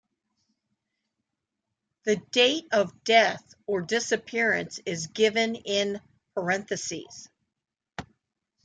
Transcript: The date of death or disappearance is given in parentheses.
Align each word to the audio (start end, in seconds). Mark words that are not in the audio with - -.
The 2.05 2.15
date 2.31 2.65
of 2.71 3.03
death 3.03 3.53
or 3.67 3.81
disappearance 3.81 4.79
is 4.83 5.05
given 5.05 5.53
in 5.53 6.01
parentheses. 6.33 7.29